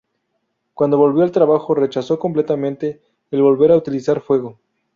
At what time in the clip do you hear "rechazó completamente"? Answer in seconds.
1.75-3.03